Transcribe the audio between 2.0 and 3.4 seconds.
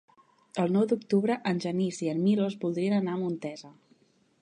i en Milos voldrien anar a